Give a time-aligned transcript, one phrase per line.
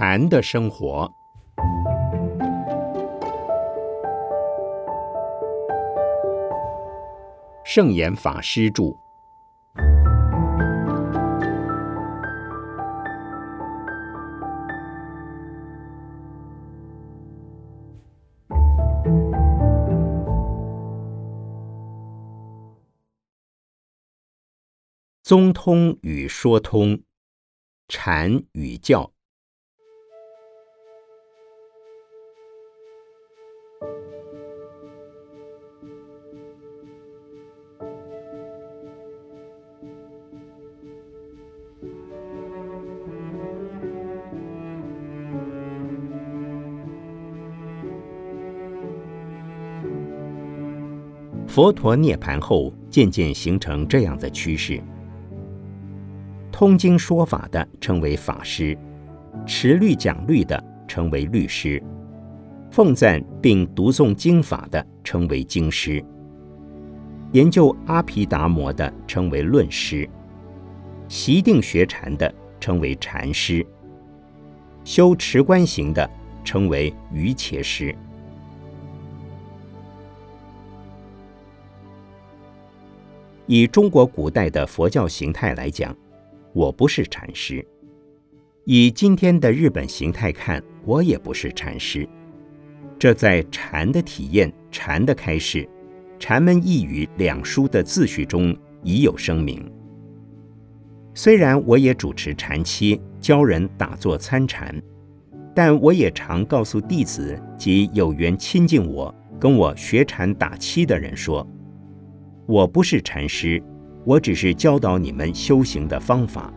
[0.00, 1.12] 禅的生活，
[7.64, 8.96] 圣严法师著。
[25.24, 27.02] 宗通与说通，
[27.88, 29.10] 禅与教。
[51.48, 54.80] 佛陀涅盘后，渐渐形成这样的趋势。
[56.52, 58.76] 通经说法的称为法师，
[59.46, 61.82] 持律讲律的称为律师，
[62.70, 66.04] 奉赞并读诵经法的称为经师，
[67.32, 70.08] 研究阿毗达摩的称为论师，
[71.08, 73.66] 习定学禅的称为禅师，
[74.84, 76.08] 修持观行的
[76.44, 77.96] 称为瑜伽师。
[83.48, 85.96] 以中国古代的佛教形态来讲。
[86.54, 87.64] 我不是禅师，
[88.64, 92.08] 以今天的日本形态看，我也不是禅师。
[92.98, 95.68] 这在禅的体验、禅的开示、
[96.18, 99.70] 禅门一语两书的自序中已有声明。
[101.14, 104.74] 虽然我也主持禅期，教人打坐参禅，
[105.54, 111.46] 但我也常告诉弟子及有缘亲近我、跟我学禅打七的人说：
[112.48, 113.62] 我不是禅师。
[114.04, 116.50] 我只是教导你们修行的方法。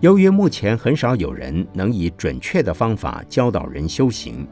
[0.00, 4.46] 由于目前很少有人能以准确的方法教导人修行，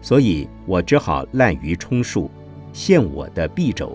[0.00, 2.30] 所以我只好滥竽充数，
[2.72, 3.94] 献我的臂肘。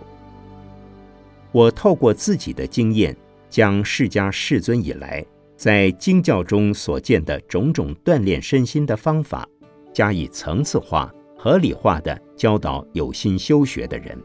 [1.52, 3.18] 我透过自己的经验，
[3.50, 9.48] 将释迦世尊以来在经教中所见的种种锻炼身心的方法，
[9.92, 14.16] 加以层次化、合理化的教导有心修学的人。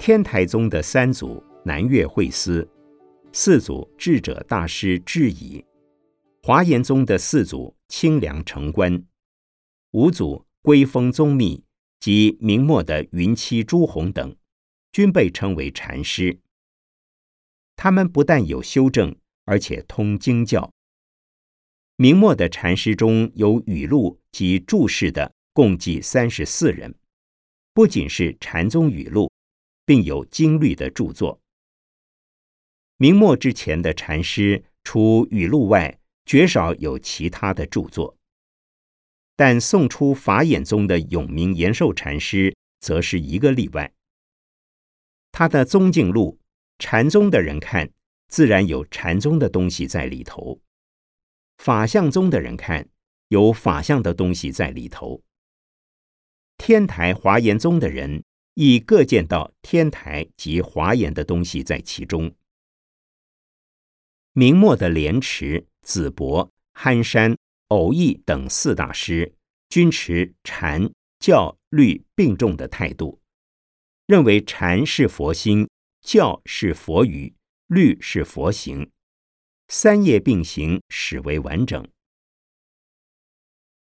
[0.00, 2.66] 天台宗的三祖南岳慧思，
[3.34, 5.62] 四祖智者大师智颐，
[6.42, 9.04] 华严宗的四祖清凉澄观，
[9.90, 11.62] 五祖归峰宗密
[12.00, 14.34] 及明末的云栖朱洪等，
[14.90, 16.38] 均被称为禅师。
[17.76, 20.72] 他们不但有修正，而且通经教。
[21.96, 26.94] 明末的禅师中有语录及注释的，共计三十四人，
[27.74, 29.30] 不仅是禅宗语录。
[29.90, 31.40] 并有经律的著作。
[32.96, 38.16] 明末之前的禅师，除语录外，绝少有其他的著作。
[39.34, 43.92] 但宋初法眼宗的永明延寿禅师，则是一个例外。
[45.32, 46.38] 他的宗镜录，
[46.78, 47.90] 禅宗的人看，
[48.28, 50.60] 自然有禅宗的东西在里头；
[51.58, 52.88] 法相宗的人看，
[53.26, 55.20] 有法相的东西在里头。
[56.58, 58.22] 天台华严宗的人。
[58.62, 62.30] 亦各见到天台及华严的东西在其中。
[64.34, 67.38] 明末的莲池、子博、憨山、
[67.68, 69.34] 偶益等四大师，
[69.70, 73.18] 均持禅教律并重的态度，
[74.04, 75.66] 认为禅是佛心，
[76.02, 77.32] 教是佛语，
[77.66, 78.90] 律是佛行，
[79.68, 81.88] 三业并行，始为完整。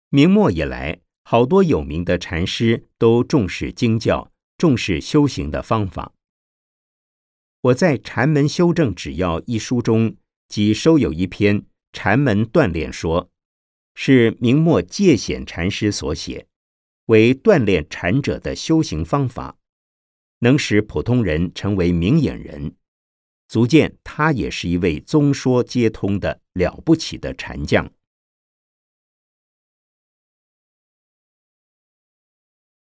[0.08, 4.30] 明末以来，好多有名的禅师都重视经教。
[4.58, 6.12] 重视修行的方法。
[7.62, 10.16] 我在《禅门修正指要》一书中，
[10.48, 13.26] 即收有一篇《禅门锻炼说》，
[13.94, 16.46] 是明末戒显禅师所写，
[17.06, 19.56] 为锻炼禅者的修行方法，
[20.40, 22.74] 能使普通人成为明眼人，
[23.48, 27.90] 足见他也是一位宗说皆通的了不起的禅将。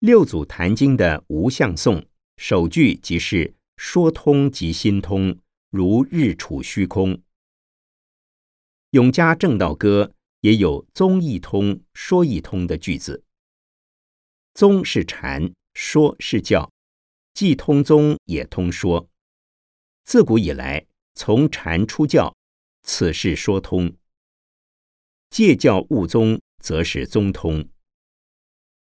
[0.07, 2.07] 六祖坛经的无相颂
[2.37, 5.37] 首句即是说通即心通，
[5.69, 7.21] 如日处虚空。
[8.91, 13.25] 永嘉正道歌也有宗一通、说一通的句子。
[14.55, 16.71] 宗是禅，说是教，
[17.35, 19.09] 既通宗也通说。
[20.05, 20.87] 自古以来，
[21.17, 22.33] 从禅出教，
[22.85, 23.97] 此事说通；
[25.31, 27.69] 戒教悟宗，则是宗通。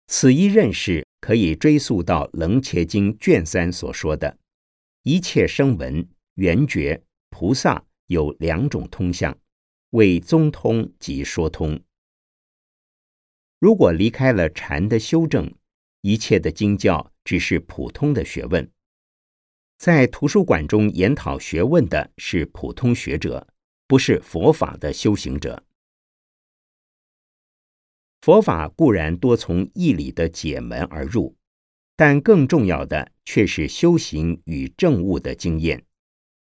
[0.08, 4.38] 此一认识可以追溯到《楞伽经》卷三所说的
[5.04, 9.34] ：“一切声闻圆觉、菩萨有两种通向，
[9.92, 11.80] 为宗通及说通。
[13.58, 15.50] 如果离开了禅的修正，
[16.02, 18.70] 一切的经教只是普通的学问。
[19.78, 23.48] 在图书馆中研讨学问的是普通学者，
[23.88, 25.64] 不是佛法的修行者。
[28.24, 31.36] 佛法固然多从义理的解门而入，
[31.98, 35.84] 但更重要的却是修行与证悟的经验。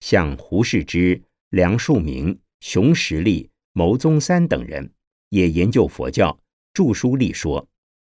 [0.01, 4.93] 像胡适之、梁漱溟、熊十力、牟宗三等人，
[5.31, 6.39] 也研究佛教，
[6.75, 7.67] 著书立说。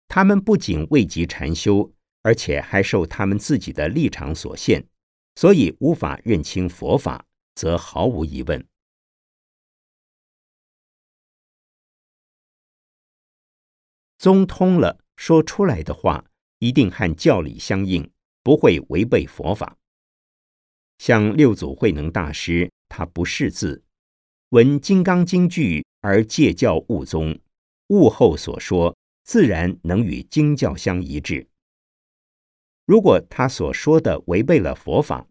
[0.07, 4.83] 他们不仅未及禅修，而且还受他们自己的立场所限，
[5.35, 7.23] 所以无法认清佛法，
[7.53, 8.65] 则毫无疑问。
[14.23, 16.23] 宗通了，说出来的话
[16.59, 18.09] 一定和教理相应，
[18.41, 19.75] 不会违背佛法。
[20.97, 23.83] 像六祖慧能大师，他不识字，
[24.51, 27.37] 闻《金刚经》句而戒教悟宗，
[27.89, 31.45] 悟后所说自然能与经教相一致。
[32.85, 35.27] 如果他所说的违背了佛法，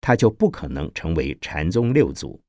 [0.00, 2.42] 他就不可能成为禅宗六祖。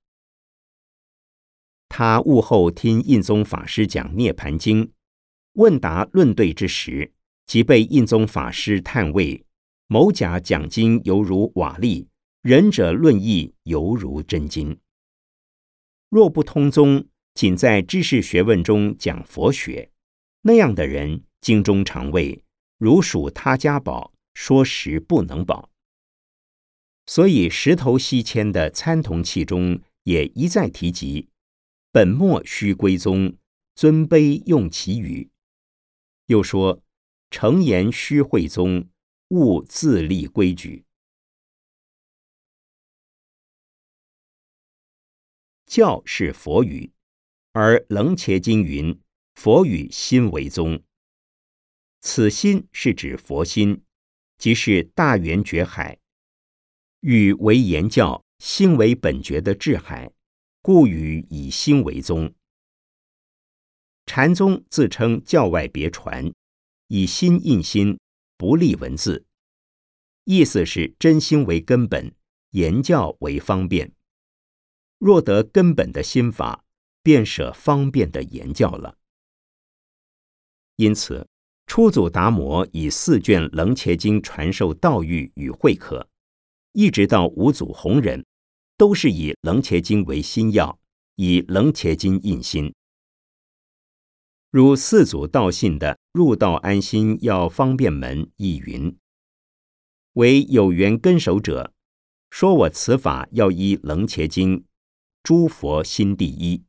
[1.87, 4.87] 他悟后听印宗法师讲《涅盘经》。
[5.53, 7.11] 问答论对之时，
[7.45, 9.45] 即被印宗法师叹谓
[9.87, 12.07] ：“某甲讲经犹如瓦砾，
[12.41, 14.79] 仁者论义犹如真金。
[16.09, 17.05] 若不通宗，
[17.35, 19.91] 仅在知识学问中讲佛学，
[20.41, 22.43] 那样的人经中常谓
[22.79, 25.69] 如属他家宝，说时不能保。
[27.05, 31.27] 所以石头西迁的参同契中也一再提及：
[31.91, 33.35] 本末须归宗，
[33.75, 35.29] 尊卑用其语。”
[36.27, 36.81] 又说
[37.29, 38.89] ：“诚言虚会宗，
[39.29, 40.85] 勿自立规矩。
[45.65, 46.91] 教是佛语，
[47.51, 49.01] 而楞伽经云：
[49.33, 50.83] 佛语心为宗。
[51.99, 53.83] 此心是指佛心，
[54.37, 55.99] 即是大圆觉海，
[56.99, 60.11] 语为言教，心为本觉的智海，
[60.61, 62.33] 故语以心为宗。”
[64.05, 66.31] 禅宗自称教外别传，
[66.87, 67.97] 以心印心，
[68.37, 69.25] 不立文字，
[70.25, 72.13] 意思是真心为根本，
[72.51, 73.91] 言教为方便。
[74.99, 76.63] 若得根本的心法，
[77.01, 78.97] 便舍方便的言教了。
[80.75, 81.27] 因此，
[81.65, 86.07] 初祖达摩以四卷《楞伽经》传授道育与慧可，
[86.73, 88.25] 一直到五祖弘忍，
[88.77, 90.77] 都是以《楞伽经》为心要，
[91.15, 92.73] 以《楞伽经》印心。
[94.53, 98.95] 如四祖道信的入道安心要方便门亦云：
[100.13, 101.73] 为有缘根守者，
[102.29, 104.63] 说我此法要依楞伽经，
[105.23, 106.63] 诸佛心第一。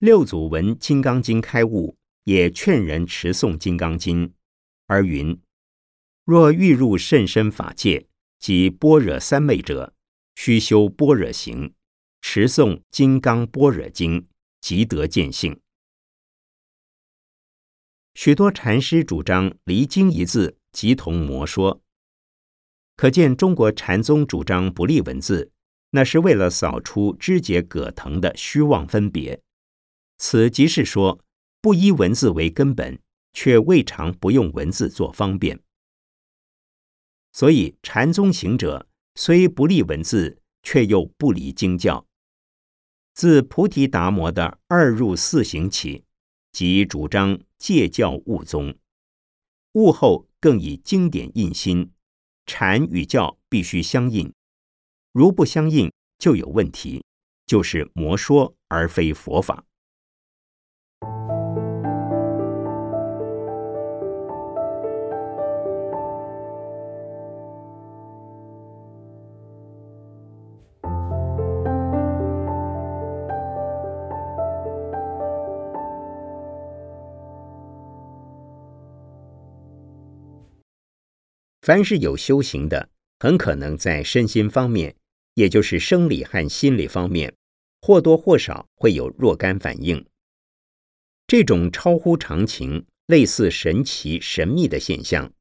[0.00, 4.34] 六祖闻金刚经开悟，也劝人持诵金刚经，
[4.88, 5.40] 而云：
[6.24, 8.08] 若欲入甚深法界，
[8.40, 9.94] 即般若三昧者，
[10.34, 11.72] 须修般若行，
[12.20, 14.26] 持诵金刚般若经，
[14.60, 15.60] 即得见性。
[18.14, 21.80] 许多禅师主张离经一字即同魔说，
[22.96, 25.50] 可见中国禅宗主张不立文字，
[25.90, 29.40] 那是为了扫除枝节葛藤的虚妄分别。
[30.18, 31.18] 此即是说，
[31.60, 32.98] 不依文字为根本，
[33.32, 35.58] 却未尝不用文字做方便。
[37.32, 42.06] 所以禅宗行者虽不立文字，却又不离经教。
[43.14, 46.04] 自菩提达摩的二入四行起，
[46.52, 47.40] 即主张。
[47.62, 48.76] 戒教悟宗，
[49.74, 51.92] 悟后更以经典印心，
[52.44, 54.32] 禅与教必须相应，
[55.12, 57.04] 如不相应就有问题，
[57.46, 59.64] 就是魔说而非佛法。
[81.62, 82.90] 凡是有修行的，
[83.20, 84.96] 很可能在身心方面，
[85.34, 87.32] 也就是生理和心理方面，
[87.80, 90.04] 或多或少会有若干反应。
[91.28, 95.32] 这种超乎常情、类似神奇、神秘的现象，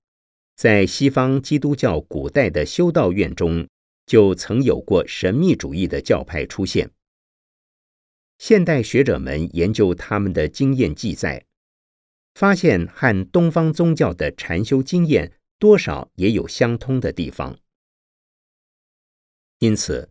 [0.56, 3.68] 在西方基督教古代的修道院中，
[4.06, 6.92] 就曾有过神秘主义的教派出现。
[8.38, 11.46] 现代学者们研究他们的经验记载，
[12.36, 15.32] 发现和东方宗教的禅修经验。
[15.62, 17.60] 多少也有相通的地方。
[19.60, 20.10] 因此，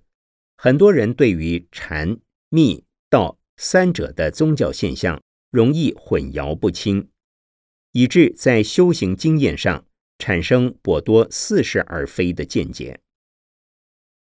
[0.57, 7.11] 很多人对于禅、密、道三者的宗教现象容易混淆不清，
[7.91, 9.85] 以致在修行经验上
[10.19, 13.01] 产生颇多似是而非的见解。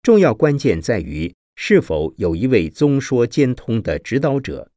[0.04, 4.70] 重要关键在于是否有一位宗说兼通的指导者，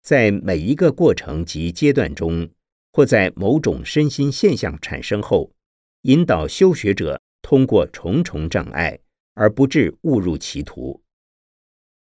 [0.00, 2.48] 在每一个过程及阶段中，
[2.94, 5.52] 或在某种身心现象产生后，
[6.02, 9.00] 引导修学者通过重重障碍。
[9.34, 11.02] 而不致误入歧途。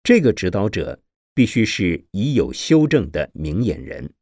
[0.02, 1.02] 这个指导者
[1.34, 4.14] 必须是已有修正的明眼人。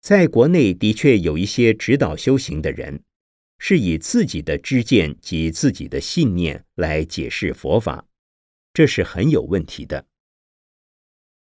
[0.00, 3.02] 在国内的确有一些指导修行的人，
[3.58, 8.06] 是以自己的知见及自己的信念来解释佛法，
[8.72, 10.06] 这是很有问题的。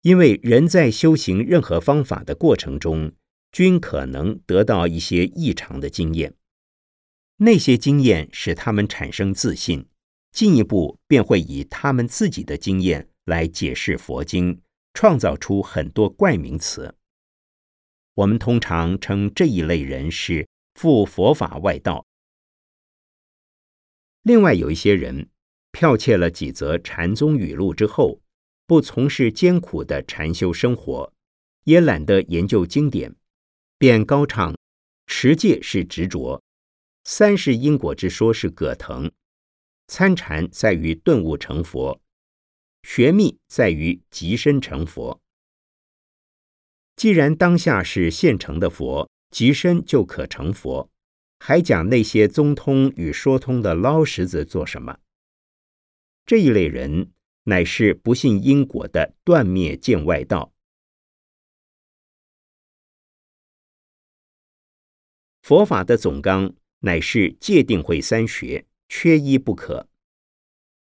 [0.02, 3.12] 因为人在修行任何方法的过程中。
[3.50, 6.35] 均可能得到一些异常的经验，
[7.38, 9.88] 那些经验使他们产生自信，
[10.31, 14.61] 进一步便会以他们自己的经验来解释佛经，
[14.93, 16.95] 创造出很多怪名词。
[18.17, 22.05] 我们通常称这一类人是附佛法外道。
[24.23, 25.31] 另外有一些人
[25.73, 28.21] 剽窃了几则禅宗语录之后，
[28.69, 31.11] 不从事艰苦的禅修生活，
[31.65, 33.17] 也懒得研究经典。
[33.79, 34.55] 便高唱
[35.07, 36.43] 持戒是执着，
[37.03, 39.11] 三世因果之说是葛藤，
[39.87, 41.99] 参禅在于顿悟成佛，
[42.83, 45.19] 学密在于极身成佛。
[46.95, 50.91] 既然当下是现成的佛，极身就可成佛，
[51.39, 54.99] 还讲那些宗通与说通的捞石子做什么？
[56.27, 57.11] 这一类人
[57.49, 60.52] 乃是不信因果的断灭见外道。
[65.40, 69.88] 佛法的总纲乃是戒定慧三学，缺一不可。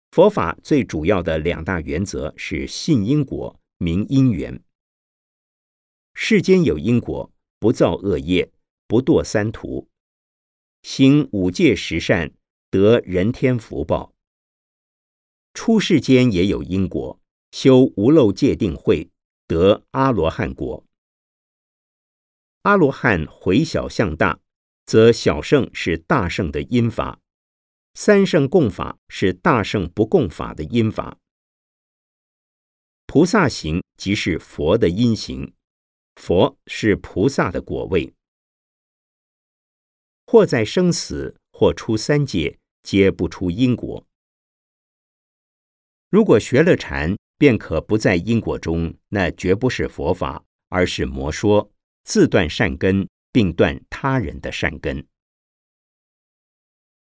[0.10, 4.63] 佛法最主要的两大原则是信因果、明因缘。
[6.15, 8.51] 世间有因果，不造恶业，
[8.88, 9.88] 不堕三途，
[10.82, 12.34] 行五戒十善，
[12.72, 14.15] 得人天福报。
[15.53, 17.20] 出世间也有因果，
[17.51, 19.10] 修无漏戒定慧，
[19.48, 20.86] 得阿罗汉果。
[22.63, 24.39] 阿罗汉回小向大，
[24.86, 27.20] 则小圣是大圣的因法；
[27.94, 31.18] 三圣共法是大圣不共法的因法。
[33.06, 35.53] 菩萨行即是佛的因行，
[36.15, 38.13] 佛是菩萨的果位。
[40.27, 44.06] 或在生死，或出三界，皆不出因果。
[46.10, 51.72] 如果学了禅，便可不在因果中，那绝不是佛法，而是魔说。
[52.04, 55.06] 自断善根，并断他人的善根。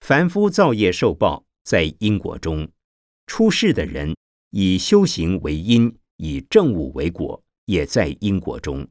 [0.00, 2.68] 凡夫造业受报，在因果中；
[3.26, 4.14] 出世的人
[4.50, 8.86] 以修行为因，以正悟为果，也在因果中。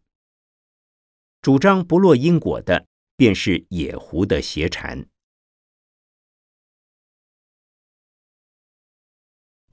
[1.42, 5.06] 主张不落因果的，便是野狐的邪禅。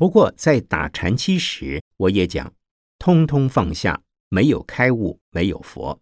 [0.00, 2.54] 不过在打禅期时，我也讲，
[2.98, 6.00] 通通放下，没有开悟，没有佛。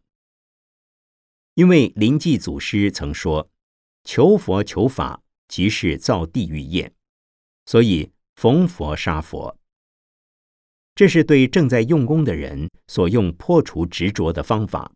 [1.54, 3.50] 因为灵济祖师曾说
[4.06, 6.92] ：“求佛求法，即是造地狱业。”
[7.66, 9.58] 所以逢佛杀佛。
[10.94, 14.92] 这是对正在用功的人所用破除执着的方法，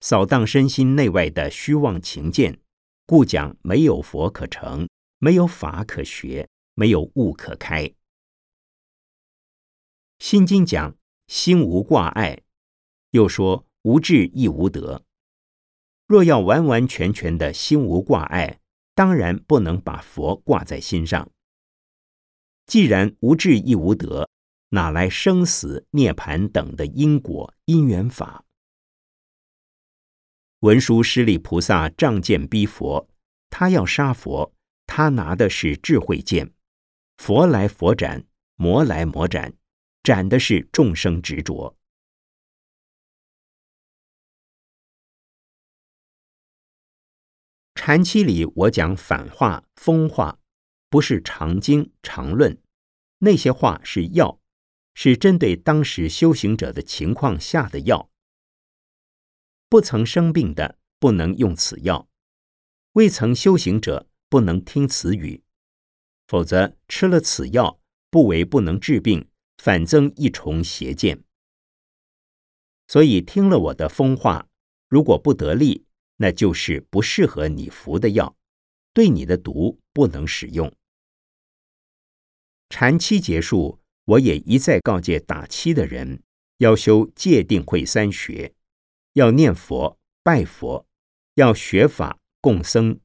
[0.00, 2.56] 扫荡身心内外的虚妄情见，
[3.04, 7.92] 故讲没有佛可成，没有法可学，没有悟可开。
[10.18, 12.42] 心经讲心无挂碍，
[13.10, 15.04] 又说无智亦无得。
[16.06, 18.60] 若要完完全全的心无挂碍，
[18.94, 21.30] 当然不能把佛挂在心上。
[22.66, 24.30] 既然无智亦无得，
[24.70, 28.44] 哪来生死涅盘等的因果因缘法？
[30.60, 33.08] 文殊师利菩萨仗剑逼佛，
[33.50, 34.54] 他要杀佛，
[34.86, 36.52] 他拿的是智慧剑，
[37.18, 39.54] 佛来佛斩，魔来魔斩，
[40.04, 41.78] 斩的是众生执着。
[47.74, 50.38] 禅期里，我讲反话、风话，
[50.90, 52.60] 不是常经常论。
[53.20, 54.38] 那些话是药，
[54.92, 58.10] 是针对当时修行者的情况下的药。
[59.70, 62.10] 不曾生病的不能用此药，
[62.92, 65.42] 未曾修行者不能听此语，
[66.26, 67.80] 否则吃了此药，
[68.10, 71.22] 不为不能治病，反增一重邪见。
[72.86, 74.48] 所以听了我的风话，
[74.88, 75.84] 如果不得力。
[76.16, 78.36] 那就是不适合你服的药。
[78.92, 80.72] 对你的毒不能使用。
[82.68, 86.22] 禅期结束，我也一再告诫打七的人，
[86.58, 88.54] 要修戒定慧三学，
[89.14, 90.86] 要念佛、拜佛，
[91.34, 93.00] 要学法、供僧，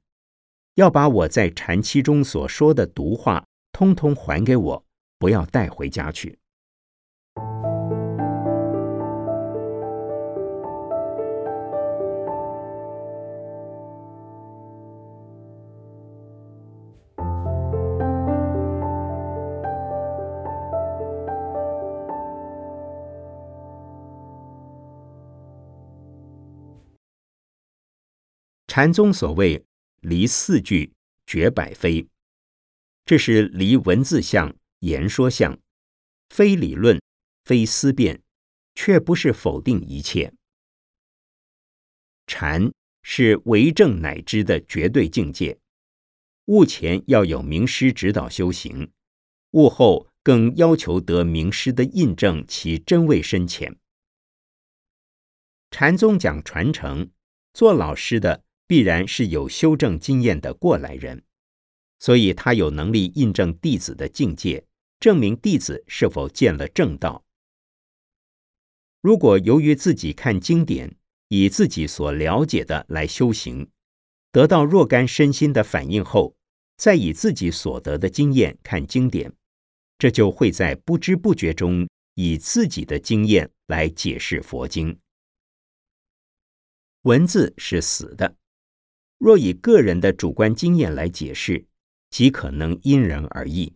[0.75, 4.85] 要把我在禅期中所说的毒话，通通还给我，
[5.17, 6.38] 不要带回家去。
[28.79, 29.65] 禅宗所谓
[30.00, 30.93] “离四句，
[31.27, 32.07] 绝百非”，
[33.03, 35.59] 这是离文字相、言说相，
[36.29, 36.98] 非理论，
[37.43, 38.21] 非思辨，
[38.75, 40.33] 却不是否定一切。
[42.25, 42.71] 禅
[43.03, 45.59] 是为正乃知的绝对境界，
[46.45, 48.89] 悟前要有名师指导修行，
[49.51, 53.77] 悟后更要求得名师的印证其真味深浅。
[55.69, 57.12] 禅宗讲传承，
[57.51, 58.45] 做老师的。
[58.69, 61.23] 必然是有修正经验的过来人，
[61.97, 64.63] 所以他有能力印证弟子的境界，
[64.99, 67.25] 证明弟子是否见了正道。
[69.01, 70.95] 如果由于自己看经典，
[71.29, 73.71] 以自己所了解的来修行，
[74.31, 76.35] 得到若干身心的反应后，
[76.77, 79.33] 再以自己所得的经验看经典，
[79.97, 84.99] 这就会在不知不觉中以自己的经验来解释佛经。
[87.01, 88.35] 文字是死的。
[89.19, 91.67] 若以个人的主观经验来解释，
[92.09, 93.75] 极可能因人而异。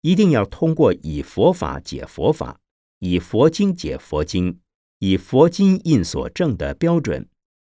[0.00, 2.60] 一定要通过以佛法解佛法，
[3.00, 4.60] 以佛经解佛经，
[4.98, 7.28] 以佛经印所证的标准，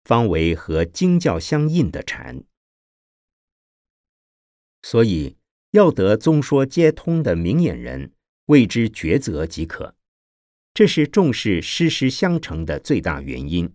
[0.04, 2.42] 方为和经教相应的禅。
[4.80, 5.36] 所以，
[5.72, 8.12] 要得宗说皆通的明眼人，
[8.46, 9.94] 为之抉择即可。
[10.72, 13.74] 这是重视师师相承的最大原因。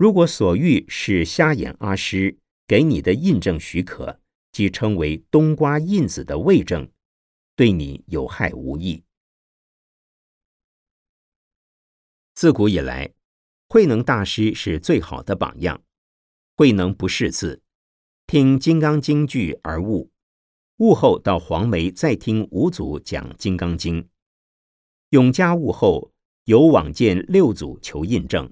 [0.00, 4.18] 如果所欲是瞎眼阿师给你的印证许可，
[4.50, 6.90] 即称为冬瓜印子的位证，
[7.54, 9.04] 对你有害无益。
[12.32, 13.12] 自古以来，
[13.68, 15.82] 慧能大师是最好的榜样。
[16.56, 17.60] 慧能不识字，
[18.26, 20.10] 听《金刚经》句而悟，
[20.78, 24.04] 悟后到黄梅再听五祖讲《金刚经》，
[25.10, 28.50] 永嘉悟后有往见六祖求印证。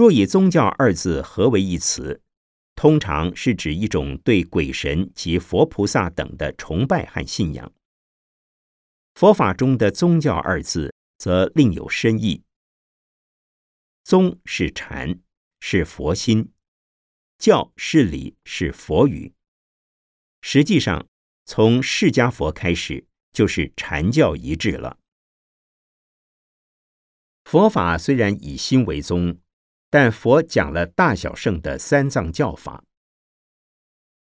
[0.00, 2.22] 若以宗教二字合为一词，
[2.74, 7.70] 通常是指一种对鬼神及佛菩萨等的崇拜和信仰。
[9.12, 12.42] 佛法中的宗教二字则另有深意。
[14.02, 15.20] 宗是禅，
[15.60, 16.46] 是佛心；
[17.36, 19.34] 教是理，是佛语。
[20.40, 21.06] 实际上，
[21.44, 24.96] 从释迦佛开始，就是禅教一致了。
[27.44, 29.38] 佛法虽然以心为宗。
[29.90, 32.84] 但佛讲了大小圣的三藏教法，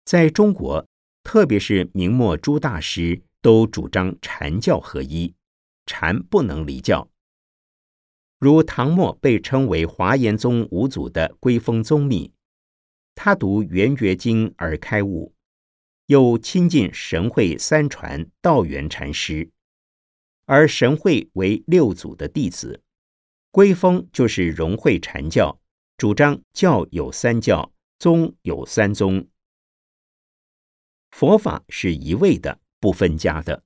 [0.03, 0.87] 在中国，
[1.23, 5.35] 特别是明末朱大师都主张禅教合一，
[5.85, 7.07] 禅不能离教。
[8.39, 12.33] 如唐末被称为华严宗五祖的归峰宗密，
[13.13, 15.35] 他读《圆觉经》而开悟，
[16.07, 19.51] 又亲近神会三传道元禅师，
[20.45, 22.81] 而神会为六祖的弟子。
[23.51, 25.59] 归峰就是融会禅教，
[25.97, 29.27] 主张教有三教，宗有三宗。
[31.09, 33.65] 佛法是一味的，不分家的，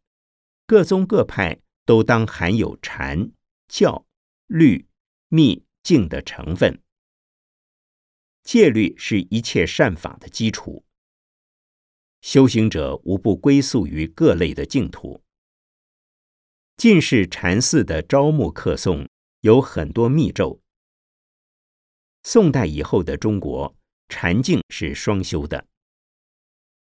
[0.66, 3.32] 各宗各派都当含有禅、
[3.68, 4.08] 教、
[4.48, 4.88] 律、
[5.30, 6.82] 密、净的成分。
[8.44, 10.84] 戒律是一切善法的基础。
[12.22, 15.22] 修行者无不归宿于各类的净土。
[16.76, 19.08] 进士禅寺的招募客诵。
[19.46, 20.60] 有很多密咒。
[22.24, 23.76] 宋代以后的中国，
[24.10, 25.68] 禅净是双修的。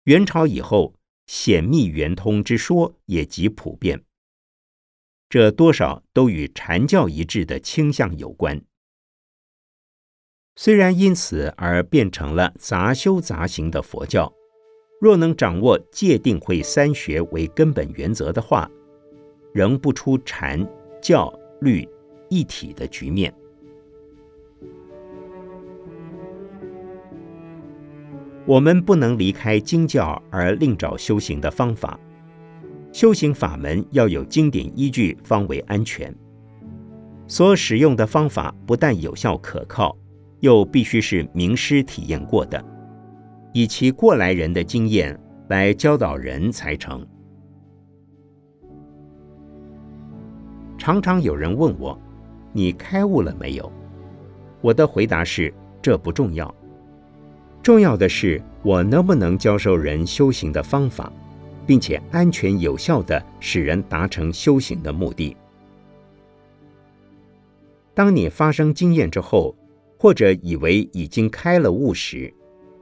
[0.03, 0.97] 元朝以后，
[1.29, 4.05] 显密圆通之说也极普遍。
[5.29, 8.61] 这多少都与禅教一致的倾向有关。
[10.57, 14.33] 虽然因此而变成了杂修杂行的佛教，
[15.01, 18.69] 若能掌握戒定慧三学为根本原则的话，
[19.55, 20.69] 仍不出禅
[21.01, 21.89] 教律。
[22.31, 23.35] 一体的局面，
[28.47, 31.99] 我们不能离开经教而另找修行的方法。
[32.93, 36.15] 修行法门要有经典依据，方为安全。
[37.27, 39.97] 所使用的方法不但有效可靠，
[40.41, 42.65] 又必须是名师体验过的，
[43.53, 45.17] 以其过来人的经验
[45.49, 47.07] 来教导人才成。
[50.77, 51.97] 常常有人问我
[52.53, 53.73] ：“你开悟了没有？”
[54.61, 56.55] 我的回答是：这不重要，
[57.63, 61.11] 重要的是我能不能教授人修行的方法，
[61.67, 65.37] 并且安全有效的使人达成修行的目的。
[67.95, 69.57] 当你发生经验之后，
[69.99, 72.33] 或者以为已经开了悟时，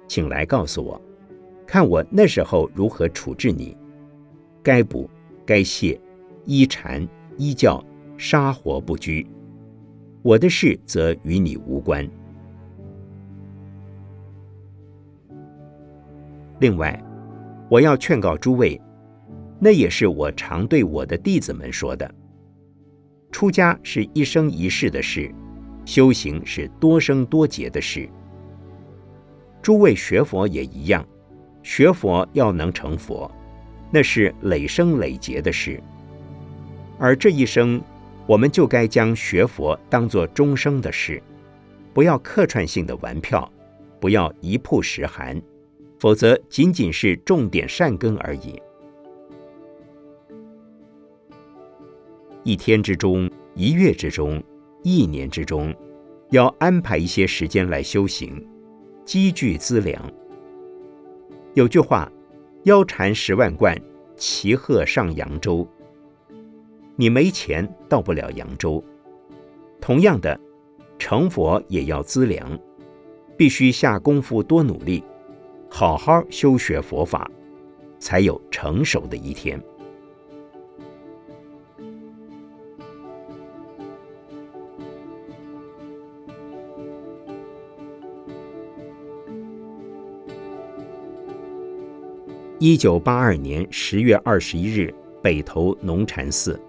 [0.07, 1.00] 请来告诉我，
[1.66, 3.76] 看我那时候如何处置你，
[4.62, 5.09] 该补
[5.46, 5.98] 该泻，
[6.44, 7.85] 依禅依教，
[8.16, 9.26] 杀活不拘。
[10.22, 12.07] 我的事则与你无关。
[16.59, 17.00] 另外，
[17.70, 18.81] 我要劝告诸位，
[19.61, 22.12] 那也是我常对我的弟子们说的：
[23.31, 25.33] 出家是一生一世的事，
[25.85, 28.09] 修行是多生多劫的事。
[29.62, 31.07] 诸位学佛也一样，
[31.62, 33.31] 学佛要能成佛，
[33.92, 35.81] 那是累生累劫的事，
[36.98, 37.81] 而这一生。
[38.28, 41.22] 我们就该将学佛当作终生的事，
[41.94, 43.50] 不要客串性的玩票，
[43.98, 45.40] 不要一曝十寒，
[45.98, 48.60] 否则仅仅是重点善根而已。
[52.42, 54.42] 一天之中，一月之中，
[54.82, 55.74] 一年之中，
[56.28, 58.46] 要安排一些时间来修行，
[59.06, 60.12] 积聚资粮。
[61.54, 62.12] 有句话
[62.64, 63.74] ：“腰缠十万贯，
[64.16, 65.66] 骑鹤上扬州。”
[67.00, 68.82] 你没钱到不了扬州，
[69.80, 70.37] 同样的，
[70.98, 72.58] 成佛也要资粮，
[73.37, 75.04] 必须下功夫多努力，
[75.70, 77.30] 好好修学佛法，
[78.00, 79.62] 才有成熟的一天。
[92.58, 96.61] 一九八二年十月二十一日，北投农禅寺。